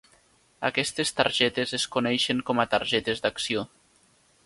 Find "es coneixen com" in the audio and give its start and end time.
1.81-2.65